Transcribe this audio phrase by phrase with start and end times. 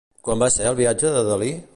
[0.27, 1.53] Quan va ser el viatge de Dalí?